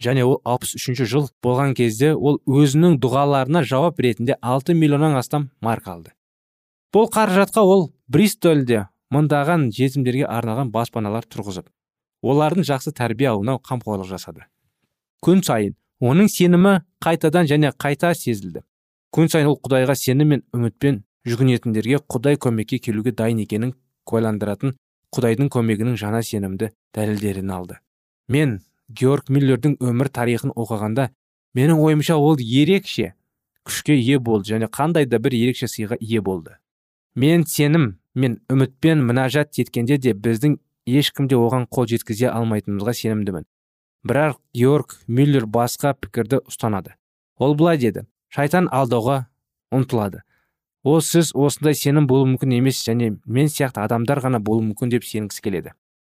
Және 0.02 0.24
ол 0.26 0.40
63 0.44 1.04
жыл 1.08 1.28
болған 1.44 1.74
кезде 1.78 2.12
ол 2.14 2.40
өзінің 2.46 2.98
дұғаларына 3.02 3.62
жауап 3.64 4.00
ретінде 4.00 4.36
6 4.42 4.74
миллионнан 4.74 5.16
астам 5.16 5.50
марк 5.60 5.88
алды. 5.88 6.12
Бұл 6.92 7.08
қаражатқа 7.12 7.62
ол 7.62 7.92
бристольде 8.08 8.86
мыңдаған 9.14 9.70
жетімдерге 9.72 10.26
арналған 10.26 10.72
баспаналар 10.74 11.24
тұрғызып 11.30 11.70
олардың 12.22 12.66
жақсы 12.68 12.92
тәрбие 12.96 13.30
алуына 13.32 13.58
қамқорлық 13.62 14.08
жасады. 14.10 14.46
Күн 15.22 15.42
сайын 15.46 15.74
оның 16.02 16.28
сенімі 16.30 16.80
қайтадан 17.02 17.48
және 17.50 17.72
қайта 17.78 18.12
сезілді. 18.14 18.62
Күн 19.14 19.28
сайын 19.30 19.52
ол 19.52 19.58
құдайға 19.62 19.96
сенім 19.98 20.34
мен 20.34 20.44
үмітпен 20.54 21.02
жүгінетіндерге 21.28 22.00
құдай 22.10 22.38
көмекке 22.40 22.78
келуге 22.82 23.12
дайын 23.12 23.42
екенін 23.44 23.74
куәландыратын 24.08 24.76
құдайдың 25.14 25.50
көмегінің 25.52 25.98
жаңа 26.00 26.22
сенімді 26.26 26.72
дәлелдерін 26.96 27.50
алды. 27.52 27.78
Мен 28.28 28.60
георг 29.00 29.30
миллердің 29.32 29.78
өмір 29.80 30.10
тарихын 30.12 30.52
оқығанда 30.56 31.08
менің 31.56 31.80
ойымша 31.82 32.16
ол 32.16 32.38
ерекше 32.38 33.14
күшке 33.64 33.96
ие 33.96 34.18
болды 34.18 34.52
және 34.54 34.68
қандай 34.68 35.06
да 35.06 35.18
бір 35.18 35.36
ерекше 35.38 35.68
сыйға 35.70 35.98
ие 36.00 36.20
болды. 36.20 36.58
Мен 37.14 37.44
сенім 37.46 37.98
мен 38.14 38.40
үмітпен 38.50 39.04
мінәжат 39.06 39.58
еткенде 39.58 39.98
де 39.98 40.14
біздің 40.14 40.58
ешкімде 40.86 41.36
оған 41.36 41.68
қол 41.70 41.86
жеткізе 41.90 42.30
алмайтынымызға 42.32 42.94
сенімдімін. 42.98 43.46
Бірақ 44.02 44.40
георг 44.54 44.96
мюллер 45.06 45.46
басқа 45.46 45.94
пікірді 45.94 46.42
ұстанады. 46.50 46.96
Ол 47.38 47.54
былай 47.54 47.78
деді 47.78 48.06
шайтан 48.34 48.68
алдауға 48.72 49.26
ұмтылады. 49.72 50.24
Ол 50.82 51.00
сіз 51.00 51.30
осындай 51.38 51.76
сенім 51.78 52.08
болуы 52.10 52.32
мүмкін 52.32 52.56
емес 52.58 52.82
және 52.82 53.12
мен 53.26 53.46
сияқты 53.46 53.84
адамдар 53.84 54.18
ғана 54.24 54.40
болуы 54.42 54.72
мүмкін 54.72 54.90
деп 54.90 55.06
сенгісі 55.06 55.44
келеді. 55.44 55.76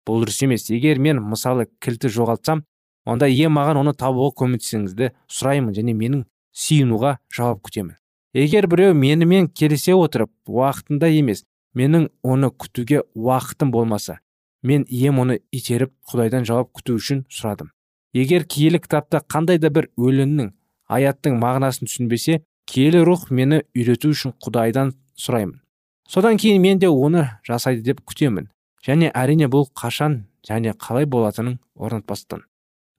Бұл 0.07 0.23
дұрыс 0.23 0.43
емес. 0.43 0.69
Егер 0.69 0.99
мен 0.99 1.21
мысалы 1.21 1.67
кілтті 1.83 2.11
жоғалтсам 2.13 2.63
онда 3.05 3.27
ие 3.27 3.49
маған 3.49 3.81
оны 3.83 3.93
табуға 3.97 4.33
көмектесіңізді 4.43 5.11
сұраймын 5.31 5.75
және 5.75 5.95
менің 5.97 6.25
сүйінуға 6.53 7.17
жауап 7.33 7.63
күтемін. 7.67 7.95
Егер 8.33 8.67
біреу 8.67 8.93
менімен 8.97 9.49
келісе 9.49 9.93
отырып 9.93 10.31
уақытында 10.49 11.09
емес 11.19 11.43
менің 11.77 12.09
оны 12.23 12.49
күтуге 12.49 13.03
уақытым 13.15 13.71
болмаса 13.71 14.19
мен 14.63 14.85
ием 14.89 15.19
оны 15.19 15.39
итеріп 15.51 15.91
құдайдан 16.09 16.47
жауап 16.47 16.71
күту 16.73 16.95
үшін 16.97 17.25
сұрадым. 17.29 17.69
Егер 18.13 18.45
киелі 18.45 18.79
кітапта 18.79 19.21
қандай 19.27 19.59
да 19.59 19.69
бір 19.73 19.89
өлеңнің 19.97 20.53
аяттың 20.87 21.39
мағынасын 21.41 21.89
түсінбесе 21.89 22.41
киелі 22.69 23.03
рух 23.03 23.29
мені 23.29 23.63
үйрету 23.75 24.13
үшін 24.13 24.35
құдайдан 24.43 24.93
сұраймын. 25.19 25.59
Содан 26.07 26.37
кейін 26.37 26.61
мен 26.61 26.79
де 26.79 26.87
оны 26.87 27.27
жасайды 27.47 27.83
деп 27.83 28.03
күтемін. 28.05 28.49
Және 28.85 29.11
әрине 29.15 29.47
бұл 29.47 29.69
қашан 29.79 30.25
және 30.47 30.73
қалай 30.75 31.05
болатынын 31.05 31.59
орнатпастан. 31.75 32.43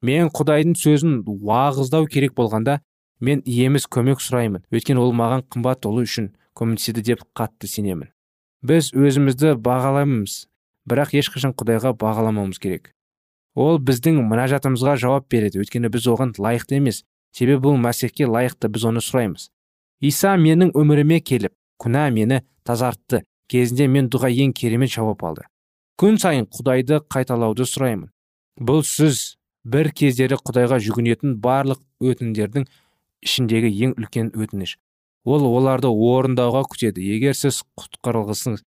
Мен 0.03 0.31
құдайдың 0.33 0.75
сөзін 0.77 1.21
уағыздау 1.29 2.09
керек 2.13 2.35
болғанда 2.37 2.81
мен 3.21 3.43
иеміз 3.45 3.87
көмек 3.89 4.21
сұраймын. 4.21 4.65
Өйткені 4.73 5.01
ол 5.01 5.15
маған 5.17 5.47
қымбат 5.53 5.85
болу 5.87 6.05
үшін 6.05 6.33
көмектеседі 6.57 7.05
деп 7.13 7.25
қатты 7.37 7.69
сенемін. 7.69 8.11
Біз 8.65 8.91
өзімізді 8.97 9.55
бағалаймыз 9.65 10.45
бірақ 10.89 11.15
ешқашан 11.21 11.55
құдайға 11.57 11.95
бағаламауымыз 12.01 12.61
керек. 12.61 12.93
Ол 13.55 13.79
біздің 13.79 14.19
мінәжатымызға 14.29 14.97
жауап 15.01 15.29
береді. 15.31 15.63
Өйткені 15.63 15.91
біз 15.93 16.09
оған 16.11 16.35
лайықты 16.37 16.81
емес. 16.81 17.05
Себебі 17.35 17.69
бұл 17.69 17.79
мәсіхке 17.81 18.27
лайықты 18.27 18.69
біз 18.69 18.89
оны 18.91 19.03
сұраймыз. 19.05 19.49
Иса 20.01 20.35
менің 20.37 20.75
өміріме 20.75 21.21
келіп 21.21 21.55
күнә 21.83 22.09
мені 22.15 22.43
тазартты. 22.67 23.23
Кезінде 23.49 23.87
мен 23.89 24.09
дұға 24.11 24.31
ең 24.33 24.53
керемет 24.57 24.91
жауап 24.91 25.23
алды. 25.25 25.47
Күн 26.01 26.19
сайын 26.19 26.47
құдайды 26.51 27.01
қайталауды 27.13 27.67
сұраймын. 27.69 28.11
Бұл 28.59 28.83
сіз 28.87 29.37
бір 29.65 29.91
кездері 29.97 30.39
құдайға 30.41 30.81
жүгінетін 30.83 31.37
барлық 31.43 31.81
өтіндердің 32.03 32.67
ішіндегі 33.25 33.71
ең 33.87 33.95
үлкен 33.99 34.33
өтініш. 34.35 34.77
Ол 35.25 35.47
оларды 35.49 35.89
орындауға 35.89 36.65
күтеді. 36.73 37.01
Егер 37.01 37.37
сіз 37.39 37.63
құтқарылғысыңыз 37.81 38.65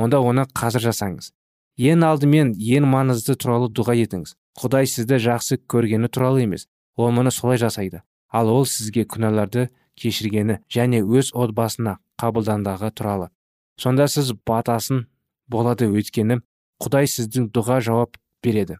онда 0.00 0.20
оны 0.24 0.46
қазір 0.56 0.88
жасаңыз. 0.88 1.30
Ең 1.78 2.04
алдымен 2.04 2.54
ең 2.58 2.88
маңызды 2.90 3.36
туралы 3.36 3.70
дұға 3.70 3.94
етіңіз. 4.00 4.34
Құдай 4.58 4.88
сізді 4.90 5.20
жақсы 5.22 5.60
көргені 5.70 6.10
туралы 6.10 6.42
емес 6.44 6.66
ол 6.96 7.12
мұны 7.14 7.30
солай 7.30 7.60
жасайды. 7.60 8.02
Ал 8.32 8.50
ол 8.50 8.66
сізге 8.66 9.04
күнәларды 9.04 9.68
кешіргені 10.00 10.60
және 10.72 11.02
өз 11.04 11.30
отбасына 11.34 11.98
қабылдандағы 12.20 12.90
туралы. 12.92 13.30
Сонда 13.78 14.08
сіз 14.08 14.32
батасын 14.46 15.06
болады 15.48 15.88
өйткені 15.88 16.40
құдай 16.80 17.08
сіздің 17.10 17.50
дұға 17.54 17.80
жауап 17.84 18.16
береді. 18.44 18.78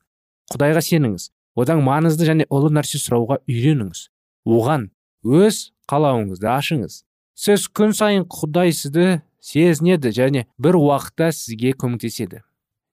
Құдайға 0.52 0.82
сеніңіз. 0.84 1.30
Одан 1.58 1.82
маңызды 1.84 2.26
және 2.28 2.46
ұлы 2.50 2.70
нәрсе 2.72 3.00
сұрауға 3.02 3.40
үйреніңіз. 3.50 4.06
Оған 4.48 4.88
өз 5.26 5.70
қалауыңызды 5.90 6.48
ашыңыз. 6.48 7.02
Сіз 7.34 7.66
күн 7.74 7.92
сайын 7.96 8.26
құдай 8.30 8.72
сізді 8.76 9.20
сезінеді 9.40 10.12
және 10.14 10.46
бір 10.58 10.78
уақытта 10.80 11.30
сізге 11.34 11.74
көмектеседі. 11.76 12.42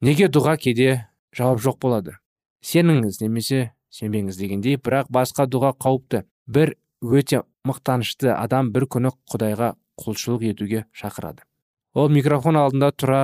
Неге 0.02 0.30
дұға 0.32 0.58
кейде 0.62 1.08
жауап 1.36 1.62
жоқ 1.64 1.80
болады? 1.84 2.18
Сеніңіз 2.64 3.22
немесе 3.22 3.72
сенбеңіз 3.94 4.38
дегендей 4.40 4.78
бірақ 4.78 5.12
басқа 5.14 5.48
дұға 5.48 5.74
қауіпті. 5.80 6.24
Бір 6.48 6.76
өте 7.02 7.44
мақтанышты 7.68 8.32
адам 8.34 8.72
бір 8.74 8.88
күні 8.92 9.12
құдайға 9.32 9.74
құлшылық 10.00 10.46
етуге 10.52 10.86
шақырады. 10.96 11.44
Ол 11.98 12.10
микрофон 12.14 12.58
алдында 12.60 12.92
тұра 12.94 13.22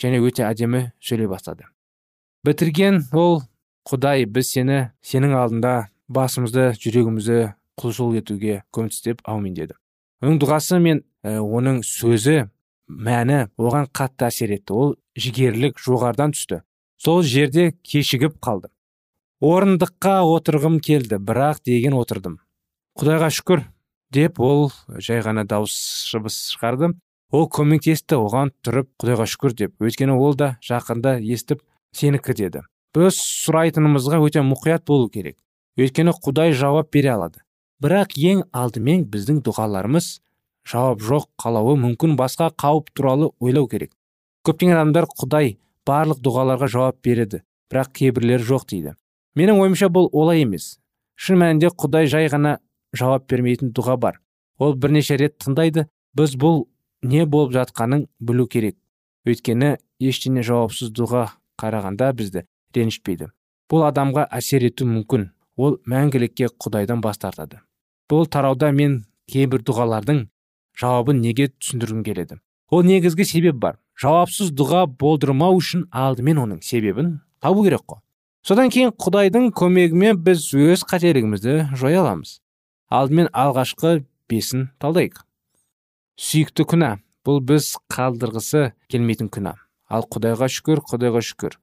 және 0.00 0.20
өте 0.24 0.46
әдемі 0.48 0.90
сөйлей 1.00 1.28
бастады. 1.30 1.68
Бітірген 2.46 3.04
ол 3.12 3.42
құдай 3.88 4.24
біз 4.24 4.52
сені 4.54 4.78
сенің 5.04 5.36
алдында 5.36 5.74
басымызды 6.08 6.70
жүрегімізді 6.80 7.52
құлшылық 7.80 8.20
етуге 8.20 8.62
көмектес 8.72 9.20
аумин 9.24 9.54
деді. 9.54 9.76
Оның 10.20 10.40
дұғасы 10.40 10.80
мен 10.80 11.04
оның 11.24 11.82
сөзі 11.86 12.50
мәні 12.90 13.46
оған 13.60 13.88
қатты 13.94 14.28
әсер 14.28 14.52
етті. 14.56 14.74
Ол 14.74 14.96
жігерлік 15.16 15.80
жоғардан 15.80 16.34
түсті. 16.36 16.62
Сол 17.00 17.22
жерде 17.22 17.70
кешігіп 17.86 18.36
қалды. 18.44 18.68
Орындыққа 19.40 20.20
отырғым 20.28 20.80
келді 20.84 21.16
бірақ 21.16 21.62
деген 21.64 21.96
отырдым. 21.96 22.40
Құдайға 23.00 23.30
шүкір 23.32 23.62
деп 24.12 24.40
ол 24.44 24.68
жай 24.98 25.22
ғана 25.24 25.46
дауыс 25.48 25.72
шыбыс 26.10 26.42
шығарды. 26.52 26.92
Ол 27.30 27.46
көмектесті 27.48 28.18
оған 28.18 28.52
тұрып 28.64 28.90
құдайға 29.00 29.26
шүкір 29.30 29.56
деп. 29.56 29.74
Өйткені 29.82 30.18
ол 30.18 30.34
да 30.34 30.56
жақында 30.66 31.18
естіп 31.22 31.62
сенікі 31.96 32.34
деді 32.34 32.66
біз 32.94 33.18
сұрайтынымызға 33.46 34.18
өте 34.24 34.42
мұқият 34.42 34.82
болу 34.86 35.08
керек. 35.08 35.36
Өйткені 35.78 36.14
құдай 36.24 36.52
жауап 36.56 36.90
бере 36.92 37.12
алады. 37.14 37.42
Бірақ 37.80 38.16
ең 38.18 38.42
алдымен 38.52 39.04
біздің 39.12 39.40
дұғаларымыз 39.46 40.08
жауап 40.68 41.04
жоқ 41.06 41.28
қалауы 41.40 41.76
мүмкін 41.80 42.16
басқа 42.18 42.50
қауіп 42.50 42.90
туралы 42.92 43.30
ойлау 43.40 43.68
керек. 43.70 43.92
Көптеген 44.44 44.74
адамдар 44.74 45.06
құдай 45.06 45.54
барлық 45.86 46.20
дұғаларға 46.24 46.68
жауап 46.68 46.98
береді 47.04 47.42
бірақ 47.70 47.94
кейбірлері 47.94 48.44
жоқ 48.50 48.66
дейді. 48.72 48.96
Менің 49.38 49.62
ойымша 49.62 49.88
бұл 49.88 50.10
олай 50.12 50.42
емес. 50.42 50.80
Шын 51.14 51.38
мәнінде 51.40 51.70
құдай 51.70 52.10
жай 52.10 52.26
ғана 52.28 52.58
жауап 52.96 53.28
бермейтін 53.30 53.70
дұға 53.76 53.96
бар. 54.00 54.20
Ол 54.58 54.74
бірнеше 54.74 55.16
рет 55.16 55.38
тыңдайды. 55.38 55.86
Біз 56.16 56.34
бұл 56.34 56.64
не 57.02 57.26
болып 57.26 57.52
жатқанын 57.56 58.06
білу 58.20 58.46
керек. 58.46 58.78
Өйткені 59.26 59.76
ештеңе 60.00 60.42
жауапсыз 60.46 60.94
дұға 60.96 61.26
қарағанда 61.60 62.12
бізді 62.16 62.46
ренжітпейді 62.76 63.30
бұл 63.70 63.86
адамға 63.86 64.26
әсер 64.34 64.66
ету 64.66 64.86
мүмкін. 64.90 65.30
Ол 65.60 65.76
мәңгілікке 65.88 66.48
құдайдан 66.58 67.02
бас 67.04 67.20
тартады. 67.20 67.60
Бұл 68.10 68.26
тарауда 68.26 68.70
мен 68.74 69.04
кейбір 69.30 69.62
дұғалардың 69.66 70.24
жауабын 70.80 71.20
неге 71.22 71.50
түсіндіргім 71.52 72.02
келеді? 72.06 72.40
Ол 72.70 72.82
негізгі 72.86 73.26
себеп 73.28 73.60
бар. 73.62 73.78
Жауапсыз 74.00 74.54
дұға 74.56 74.86
болдырмау 74.98 75.58
үшін 75.60 75.84
алдымен 75.92 76.40
оның 76.46 76.62
себебін 76.64 77.18
табу 77.44 77.64
керек 77.66 77.84
қой. 77.86 78.00
Содан 78.42 78.72
кейін 78.72 78.94
құдайдың 78.96 79.50
көмегімен 79.52 80.22
біз 80.24 80.46
өз 80.56 80.86
қателігімізді 80.88 81.76
жоя 81.76 82.00
аламыз. 82.00 82.38
Алдымен 82.88 83.28
алғашқы 83.36 84.06
бесін 84.30 84.70
талдайық. 84.80 85.20
Сүйікті 86.20 86.66
күнә. 86.68 86.90
Бұл 87.24 87.40
біз 87.44 87.74
қалдырғысы 87.92 88.70
келмейтін 88.92 89.28
күнә. 89.32 89.54
Ал 89.88 90.04
құдайға 90.12 90.48
шүкір 90.52 90.82
құдайға 90.88 91.22
шүкір. 91.24 91.56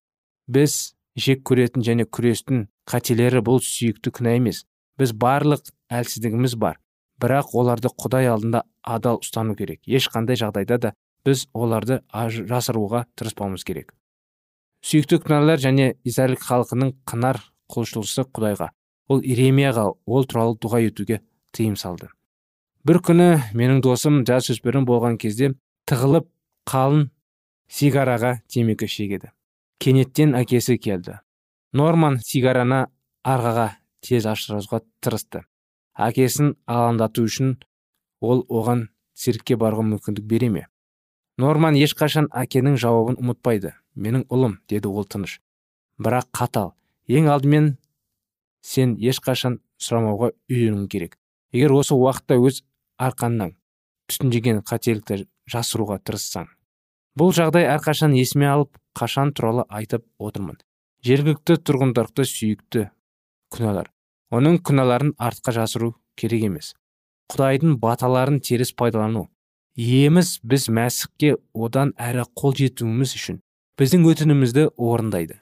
Біз 0.50 0.76
жек 1.17 1.43
көретін 1.48 1.86
және 1.86 2.06
күрестің 2.06 2.67
қателері 2.89 3.41
бұл 3.46 3.62
сүйікті 3.63 4.13
күнә 4.17 4.36
емес. 4.38 4.63
Біз 4.98 5.13
барлық 5.13 5.70
әлсіздігіміз 5.93 6.58
бар. 6.62 6.80
Бірақ 7.22 7.54
оларды 7.58 7.89
құдай 7.89 8.30
алдында 8.30 8.63
адал 8.84 9.22
ұстану 9.22 9.56
керек. 9.58 9.82
Ешқандай 9.86 10.38
жағдайда 10.38 10.78
да 10.78 10.93
біз 11.26 11.48
оларды 11.54 12.02
жасыруға 12.13 13.06
тырыспауымыз 13.17 13.65
керек. 13.65 13.93
Сүйікті 14.86 15.22
күнәлар 15.26 15.62
және 15.62 15.96
израиль 16.06 16.38
халқының 16.38 16.93
қынар 17.10 17.41
құлшылысы 17.74 18.28
құдайға. 18.30 18.70
Ол 19.10 19.24
иеремияға 19.24 19.89
ол 20.06 20.30
туралы 20.30 20.58
дұға 20.62 20.84
етуге 20.86 21.22
тыйым 21.56 21.76
салды. 21.76 22.12
Бір 22.86 23.00
күні 23.04 23.30
менің 23.58 23.82
досым 23.86 24.22
жасөспірім 24.28 24.86
болған 24.88 25.18
кезде 25.22 25.54
тығылып 25.90 26.28
қалын 26.70 27.08
сигараға 27.72 28.38
темекі 28.48 28.88
шегеді. 28.88 29.32
Кенеттен 29.80 30.36
әкесі 30.38 30.78
келді. 30.82 31.20
Норман 31.74 32.18
сигараны 32.24 32.88
арғаға 33.24 33.68
тез 34.02 34.26
ашыруға 34.30 34.82
тырысты. 35.04 35.44
Әкесін 35.98 36.56
алаңдату 36.70 37.26
үшін 37.28 37.58
ол 38.22 38.44
оған 38.50 38.88
циркке 39.18 39.58
баруға 39.58 39.86
мүмкіндік 39.92 40.26
бере 40.26 40.50
ме? 40.50 40.66
Норман 41.38 41.78
ешқашан 41.78 42.30
әкенің 42.34 42.78
жауабын 42.82 43.20
ұмытпайды. 43.22 43.74
Менің 43.96 44.26
ұлым 44.34 44.60
деді 44.70 44.90
ол 44.90 45.06
тыныш. 45.06 45.40
Бірақ 46.02 46.30
қатал 46.34 46.74
ең 47.10 47.30
алдымен 47.34 47.76
сен 48.62 48.96
ешқашан 48.98 49.60
сұрамауға 49.82 50.32
үйренуің 50.50 50.88
керек. 50.90 51.18
Егер 51.58 51.74
осы 51.80 51.98
уақытта 51.98 52.38
өз 52.38 52.62
арқаннан 53.02 53.58
түтіндеген 54.12 54.62
қателікті 54.70 55.26
жасыруға 55.50 56.00
тырыссаң 56.06 56.54
бұл 57.17 57.34
жағдай 57.34 57.65
әрқашан 57.74 58.13
есіме 58.13 58.46
алып 58.46 58.78
қашан 58.98 59.32
туралы 59.34 59.65
айтып 59.74 60.04
отырмын. 60.22 60.58
Жергілікті 61.06 61.58
тұрғындарды 61.65 62.26
сүйікті 62.30 62.84
күнәлар. 63.54 63.89
Оның 64.34 64.60
күнәларын 64.65 65.13
артқа 65.17 65.54
жасыру 65.56 65.93
керек 66.20 66.46
емес. 66.50 66.74
Құдайдың 67.32 67.78
баталарын 67.82 68.39
теріс 68.43 68.74
пайдалану. 68.78 69.28
Еміз 69.78 70.38
біз 70.43 70.67
мәсіхке 70.74 71.36
одан 71.54 71.93
әрі 71.98 72.26
қол 72.38 72.56
жетуіміз 72.58 73.13
үшін 73.17 73.41
біздің 73.78 74.08
өтінімізді 74.10 74.70
орындайды. 74.74 75.38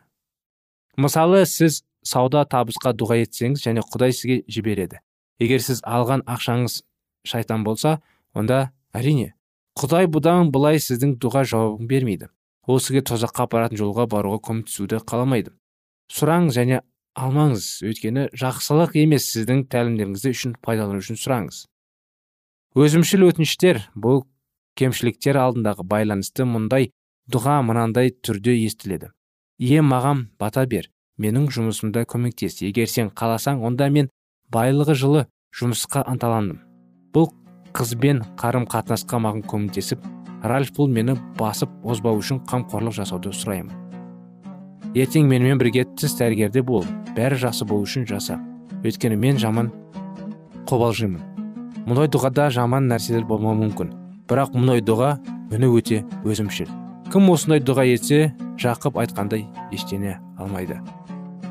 Мысалы 0.99 1.45
сіз 1.47 1.83
сауда 2.03 2.43
табысқа 2.51 2.91
дұға 2.95 3.21
етсеңіз 3.23 3.63
және 3.63 3.83
құдай 3.83 4.15
сізге 4.15 4.41
жібереді. 4.51 4.99
Егер 5.41 5.61
сіз 5.63 5.81
алған 5.83 6.23
ақшаңыз 6.29 6.81
шайтан 7.27 7.63
болса 7.67 7.99
онда 8.33 8.71
әрине 8.93 9.33
құдай 9.79 10.07
бұдан 10.07 10.51
былай 10.55 10.79
сіздің 10.79 11.17
дұға 11.19 11.43
жауабын 11.51 11.87
бермейді. 11.87 12.29
Ол 12.65 12.79
сізге 12.79 13.03
тозаққа 13.05 13.45
апаратын 13.49 13.77
жолға 13.77 14.07
баруға 14.09 14.39
көмектесуді 14.47 15.01
қаламайды. 15.03 15.51
Сұраңыз 16.09 16.55
және 16.55 16.81
алмаңыз. 17.13 17.67
Өйткені 17.85 18.29
жақсылық 18.39 18.95
емес 19.03 19.27
сіздің 19.35 19.67
тәлімдеріңізді 19.73 20.31
үшін 20.37 20.55
пайдалану 20.63 21.03
үшін 21.03 21.19
сұраңыз 21.19 21.65
өзімшіл 22.75 23.23
өтініштер 23.29 23.77
бұл 23.95 24.25
кемшіліктер 24.75 25.37
алдындағы 25.39 25.85
байланысты 25.87 26.43
мұндай 26.43 26.89
дұға 27.31 27.61
мынандай 27.63 28.11
түрде 28.11 28.51
естіледі. 28.65 29.13
Ие 29.57 29.79
маған 29.79 30.25
бата 30.39 30.65
бер. 30.67 30.89
Менің 31.15 31.47
жұмысымда 31.55 32.03
көмектес. 32.11 32.59
Егер 32.59 32.91
сен 32.91 33.07
қаласаң 33.15 33.63
онда 33.63 33.87
мен 33.87 34.09
байлығы 34.55 34.95
жылы 34.95 35.25
жұмысқа 35.59 36.05
ынталандым. 36.07 36.61
Бұл 37.11 37.31
қызбен 37.75 38.21
қарым 38.39 38.67
қатынасқа 38.71 39.19
маған 39.19 39.43
көмектесіп 39.51 40.03
ральф 40.47 40.71
бұл 40.77 40.91
мені 40.95 41.17
басып 41.39 41.71
озбау 41.83 42.21
үшін 42.21 42.39
қамқорлық 42.47 42.95
жасауды 42.95 43.33
сұраймын. 43.35 43.73
Ертең 44.95 45.27
менімен 45.27 45.59
бірге 45.59 45.83
тіс 45.99 46.15
дәрігерде 46.15 46.63
бол 46.63 46.85
бәрі 47.17 47.39
жақсы 47.41 47.67
болу 47.67 47.83
үшін 47.83 48.07
жаса 48.07 48.39
өйткені 48.85 49.17
мен 49.19 49.39
жаман 49.41 49.71
қобалжимын. 50.69 51.19
Мұндай 51.85 52.07
дұғада 52.13 52.47
жаман 52.53 52.87
нәрселер 52.89 53.25
болмауы 53.27 53.59
мүмкін. 53.65 53.91
Бірақ 54.29 54.55
мұндай 54.55 54.81
дұға 54.85 55.17
үні 55.53 55.67
өте 55.69 56.03
өзімшіл. 56.23 56.69
Кім 57.11 57.27
осындай 57.33 57.61
дұға 57.61 57.85
етсе 57.91 58.31
жақып 58.61 59.01
айтқандай 59.03 59.45
ештеңе 59.75 60.15
алмайды. 60.39 60.79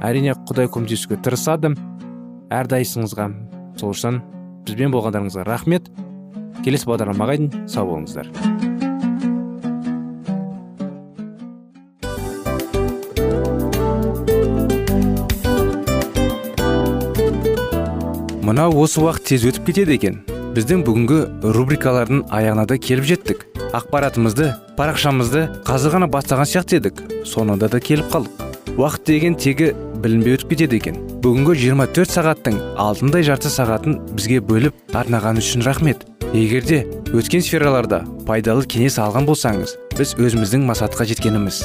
Әрине 0.02 0.34
құдай 0.48 0.70
көмектесуге 0.72 1.20
тырысады. 1.22 1.74
Әрдайсыңызға 2.60 3.28
сол 3.80 3.94
үшін 3.94 4.20
бізбен 4.66 4.94
болғандарыңызға 4.94 5.44
рахмет. 5.48 5.90
Келесі 6.64 6.88
бағдарламаға 6.88 7.36
дейін 7.36 7.68
сау 7.68 7.90
болыңыздар. 7.90 8.30
Мынау 18.44 18.76
осы 18.84 19.00
уақыт 19.00 19.24
тез 19.32 19.44
өтіп 19.48 19.70
кетеді 19.70 19.96
екен. 19.96 20.20
Біздің 20.54 20.84
бүгінгі 20.86 21.20
рубрикалардың 21.56 22.26
аяғына 22.30 22.66
да 22.70 22.76
келіп 22.78 23.08
жеттік. 23.08 23.46
Ақпаратымызды 23.74 24.52
парақшамызды 24.78 25.48
қазір 25.66 25.96
ғана 25.96 26.08
бастаған 26.12 26.46
сияқты 26.46 26.78
едік. 26.78 27.00
Соңында 27.26 27.66
да 27.72 27.80
келіп 27.82 28.12
қалдық. 28.12 28.44
Уақыт 28.78 29.08
деген 29.08 29.34
тегі 29.34 29.72
білінбей 30.04 30.36
өтіп 30.36 30.52
кетеді 30.52 30.78
екен. 30.82 30.98
Бүгінгі 31.24 31.56
24 31.64 32.12
сағаттың 32.12 32.58
алтындай 32.80 33.24
жарты 33.26 33.52
сағатын 33.52 33.96
бізге 34.12 34.42
бөліп 34.44 34.96
арнаған 35.00 35.40
үшін 35.40 35.64
рахмет. 35.64 36.04
Егерде 36.34 36.82
өткен 37.14 37.44
сфераларда 37.46 38.02
пайдалы 38.28 38.68
кеңес 38.68 39.00
алған 39.00 39.28
болсаңыз 39.30 39.78
біз 39.96 40.14
өзіміздің 40.20 40.68
мақсатқа 40.68 41.08
жеткеніміз. 41.08 41.64